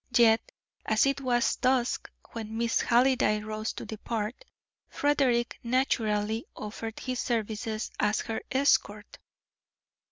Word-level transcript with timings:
Yet 0.17 0.51
as 0.83 1.05
it 1.05 1.21
was 1.21 1.57
dusk 1.57 2.09
when 2.31 2.57
Miss 2.57 2.81
Halliday 2.81 3.39
rose 3.43 3.71
to 3.73 3.85
depart, 3.85 4.43
Frederick 4.89 5.59
naturally 5.61 6.47
offered 6.55 6.99
his 7.01 7.19
services 7.19 7.91
as 7.99 8.21
her 8.21 8.41
escort. 8.51 9.19